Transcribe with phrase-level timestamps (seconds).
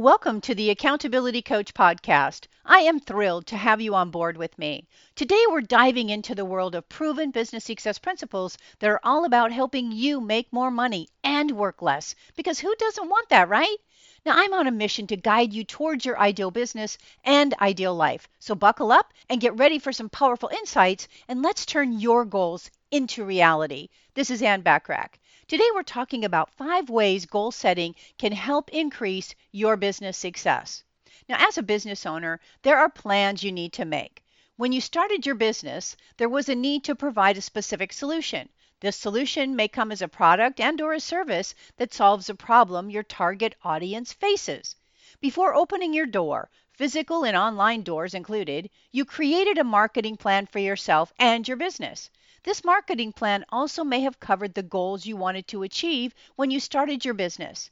[0.00, 2.46] Welcome to the Accountability Coach podcast.
[2.64, 4.88] I am thrilled to have you on board with me.
[5.14, 9.52] Today, we're diving into the world of proven business success principles that are all about
[9.52, 12.14] helping you make more money and work less.
[12.34, 13.76] Because who doesn't want that, right?
[14.24, 18.26] Now, I'm on a mission to guide you towards your ideal business and ideal life.
[18.38, 22.70] So, buckle up and get ready for some powerful insights, and let's turn your goals
[22.90, 23.90] into reality.
[24.14, 25.18] This is Ann Bachrach.
[25.50, 30.84] Today, we're talking about five ways goal setting can help increase your business success.
[31.28, 34.22] Now, as a business owner, there are plans you need to make.
[34.54, 38.48] When you started your business, there was a need to provide a specific solution.
[38.78, 42.88] This solution may come as a product and or a service that solves a problem
[42.88, 44.76] your target audience faces.
[45.20, 50.60] Before opening your door, physical and online doors included, you created a marketing plan for
[50.60, 52.08] yourself and your business.
[52.42, 56.58] This marketing plan also may have covered the goals you wanted to achieve when you
[56.58, 57.70] started your business.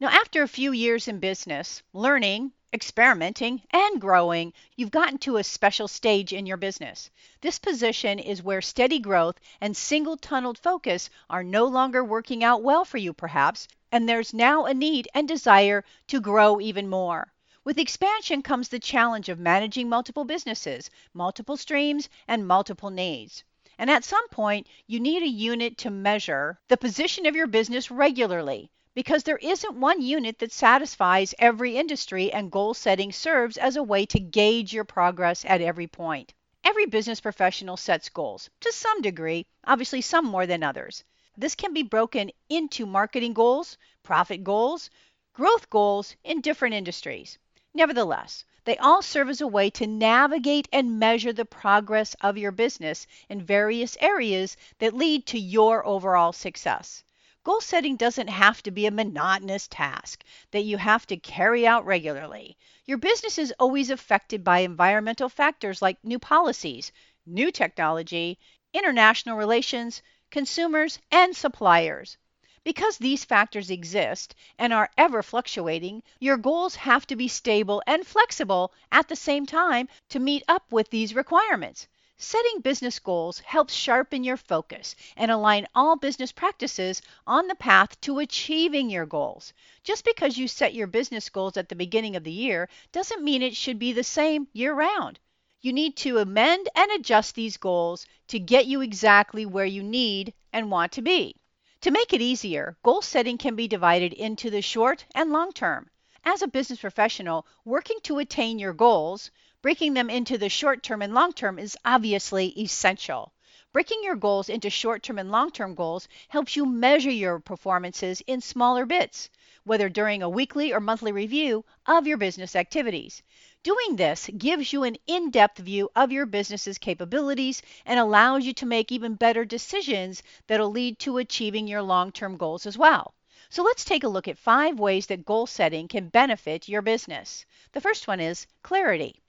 [0.00, 5.44] Now, after a few years in business, learning, experimenting, and growing, you've gotten to a
[5.44, 7.10] special stage in your business.
[7.42, 12.62] This position is where steady growth and single tunneled focus are no longer working out
[12.62, 17.34] well for you, perhaps, and there's now a need and desire to grow even more.
[17.64, 23.44] With expansion comes the challenge of managing multiple businesses, multiple streams, and multiple needs.
[23.78, 27.90] And at some point, you need a unit to measure the position of your business
[27.90, 33.76] regularly because there isn't one unit that satisfies every industry, and goal setting serves as
[33.76, 36.32] a way to gauge your progress at every point.
[36.64, 41.04] Every business professional sets goals to some degree, obviously, some more than others.
[41.36, 44.88] This can be broken into marketing goals, profit goals,
[45.34, 47.38] growth goals in different industries.
[47.74, 52.50] Nevertheless, they all serve as a way to navigate and measure the progress of your
[52.50, 57.04] business in various areas that lead to your overall success.
[57.44, 61.86] Goal setting doesn't have to be a monotonous task that you have to carry out
[61.86, 62.56] regularly.
[62.86, 66.90] Your business is always affected by environmental factors like new policies,
[67.24, 68.36] new technology,
[68.72, 70.02] international relations,
[70.32, 72.18] consumers, and suppliers.
[72.66, 78.04] Because these factors exist and are ever fluctuating, your goals have to be stable and
[78.04, 81.86] flexible at the same time to meet up with these requirements.
[82.16, 88.00] Setting business goals helps sharpen your focus and align all business practices on the path
[88.00, 89.52] to achieving your goals.
[89.84, 93.42] Just because you set your business goals at the beginning of the year doesn't mean
[93.42, 95.20] it should be the same year round.
[95.60, 100.34] You need to amend and adjust these goals to get you exactly where you need
[100.52, 101.36] and want to be.
[101.86, 105.88] To make it easier, goal setting can be divided into the short and long term.
[106.24, 109.30] As a business professional working to attain your goals,
[109.62, 113.32] breaking them into the short term and long term is obviously essential.
[113.76, 118.22] Breaking your goals into short term and long term goals helps you measure your performances
[118.26, 119.28] in smaller bits,
[119.64, 123.22] whether during a weekly or monthly review of your business activities.
[123.62, 128.54] Doing this gives you an in depth view of your business's capabilities and allows you
[128.54, 133.12] to make even better decisions that'll lead to achieving your long term goals as well.
[133.50, 137.44] So let's take a look at five ways that goal setting can benefit your business.
[137.72, 139.20] The first one is clarity.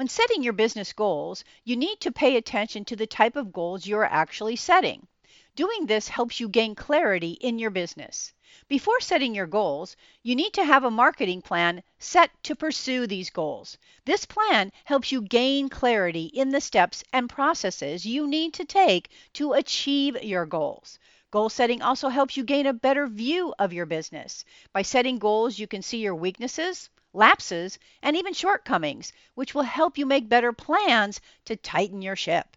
[0.00, 3.86] When setting your business goals, you need to pay attention to the type of goals
[3.86, 5.06] you're actually setting.
[5.54, 8.32] Doing this helps you gain clarity in your business.
[8.66, 13.28] Before setting your goals, you need to have a marketing plan set to pursue these
[13.28, 13.76] goals.
[14.06, 19.10] This plan helps you gain clarity in the steps and processes you need to take
[19.34, 20.98] to achieve your goals.
[21.30, 24.46] Goal setting also helps you gain a better view of your business.
[24.72, 29.98] By setting goals, you can see your weaknesses, lapses, and even shortcomings, which will help
[29.98, 32.56] you make better plans to tighten your ship.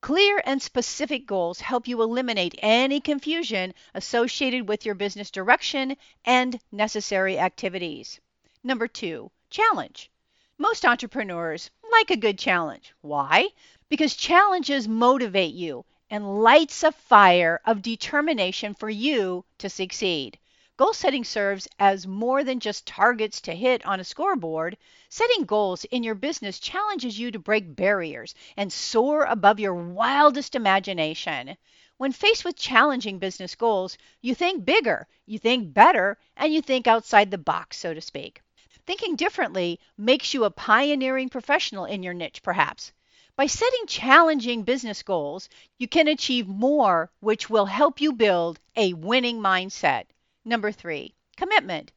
[0.00, 6.60] Clear and specific goals help you eliminate any confusion associated with your business direction and
[6.70, 8.20] necessary activities.
[8.62, 10.10] Number two, challenge.
[10.58, 12.94] Most entrepreneurs like a good challenge.
[13.00, 13.48] Why?
[13.88, 20.38] Because challenges motivate you and lights a fire of determination for you to succeed.
[20.78, 24.76] Goal setting serves as more than just targets to hit on a scoreboard.
[25.08, 30.54] Setting goals in your business challenges you to break barriers and soar above your wildest
[30.54, 31.56] imagination.
[31.96, 36.86] When faced with challenging business goals, you think bigger, you think better, and you think
[36.86, 38.42] outside the box, so to speak.
[38.84, 42.92] Thinking differently makes you a pioneering professional in your niche, perhaps.
[43.34, 48.92] By setting challenging business goals, you can achieve more, which will help you build a
[48.92, 50.04] winning mindset.
[50.48, 51.90] Number three, commitment.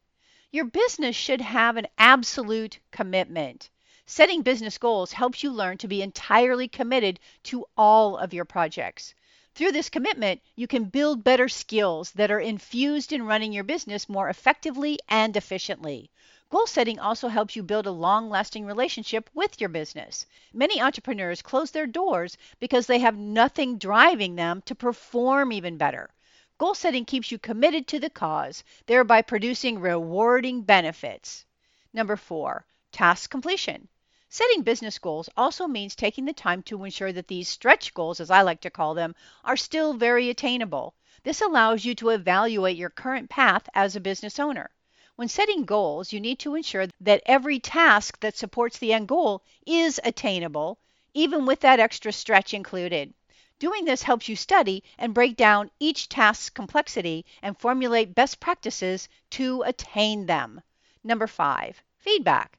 [0.50, 3.70] Your business should have an absolute commitment.
[4.06, 9.14] Setting business goals helps you learn to be entirely committed to all of your projects.
[9.54, 14.08] Through this commitment, you can build better skills that are infused in running your business
[14.08, 16.10] more effectively and efficiently.
[16.50, 20.26] Goal setting also helps you build a long lasting relationship with your business.
[20.52, 26.10] Many entrepreneurs close their doors because they have nothing driving them to perform even better.
[26.60, 31.46] Goal setting keeps you committed to the cause, thereby producing rewarding benefits.
[31.94, 33.88] Number four, task completion.
[34.28, 38.30] Setting business goals also means taking the time to ensure that these stretch goals, as
[38.30, 40.92] I like to call them, are still very attainable.
[41.22, 44.68] This allows you to evaluate your current path as a business owner.
[45.16, 49.42] When setting goals, you need to ensure that every task that supports the end goal
[49.66, 50.78] is attainable,
[51.14, 53.14] even with that extra stretch included.
[53.60, 59.06] Doing this helps you study and break down each task's complexity and formulate best practices
[59.32, 60.62] to attain them.
[61.04, 62.58] Number five, feedback.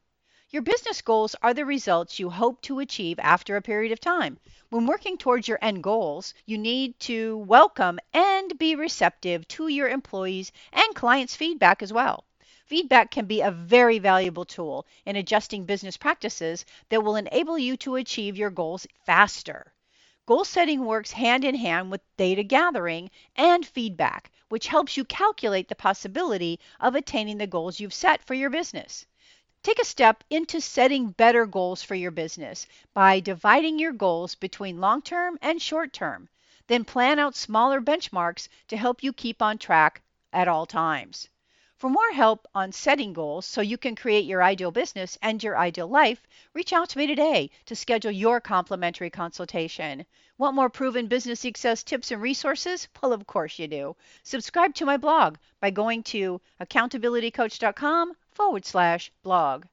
[0.50, 4.38] Your business goals are the results you hope to achieve after a period of time.
[4.70, 9.88] When working towards your end goals, you need to welcome and be receptive to your
[9.88, 12.22] employees' and clients' feedback as well.
[12.66, 17.76] Feedback can be a very valuable tool in adjusting business practices that will enable you
[17.78, 19.72] to achieve your goals faster.
[20.24, 25.68] Goal setting works hand in hand with data gathering and feedback, which helps you calculate
[25.68, 29.04] the possibility of attaining the goals you've set for your business.
[29.64, 34.80] Take a step into setting better goals for your business by dividing your goals between
[34.80, 36.28] long term and short term.
[36.68, 40.02] Then plan out smaller benchmarks to help you keep on track
[40.32, 41.28] at all times.
[41.82, 45.58] For more help on setting goals so you can create your ideal business and your
[45.58, 46.22] ideal life,
[46.54, 50.06] reach out to me today to schedule your complimentary consultation.
[50.38, 52.86] Want more proven business success tips and resources?
[53.02, 53.96] Well, of course you do.
[54.22, 59.64] Subscribe to my blog by going to accountabilitycoach.com forward slash blog.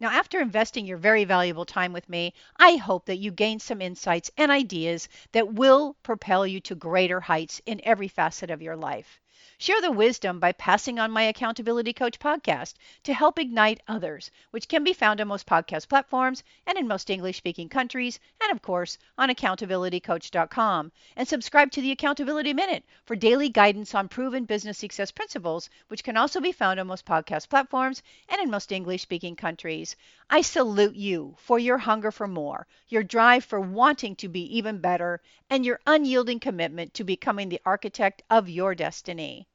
[0.00, 3.82] Now, after investing your very valuable time with me, I hope that you gain some
[3.82, 8.76] insights and ideas that will propel you to greater heights in every facet of your
[8.76, 9.20] life.
[9.62, 12.72] Share the wisdom by passing on my Accountability Coach podcast
[13.02, 17.10] to help ignite others, which can be found on most podcast platforms and in most
[17.10, 20.92] English speaking countries, and of course on accountabilitycoach.com.
[21.14, 26.04] And subscribe to the Accountability Minute for daily guidance on proven business success principles, which
[26.04, 29.94] can also be found on most podcast platforms and in most English speaking countries.
[30.30, 34.78] I salute you for your hunger for more, your drive for wanting to be even
[34.78, 35.20] better,
[35.50, 39.46] and your unyielding commitment to becoming the architect of your destiny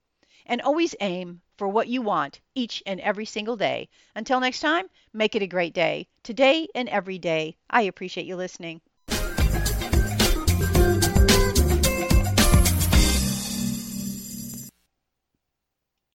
[0.45, 3.89] and always aim for what you want each and every single day.
[4.15, 7.57] Until next time, make it a great day, today and every day.
[7.69, 8.81] I appreciate you listening.